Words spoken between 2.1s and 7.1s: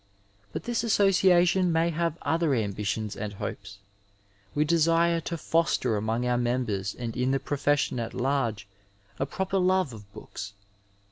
other ambitions and hopes. We desire to foster among our members